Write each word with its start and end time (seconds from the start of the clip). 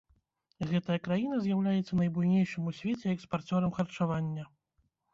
Гэтая 0.71 0.97
краіна 1.07 1.35
з'яўляецца 1.43 1.93
найбуйнейшым 2.01 2.61
у 2.75 2.77
свеце 2.81 3.07
экспарцёрам 3.17 3.71
харчавання. 3.81 4.53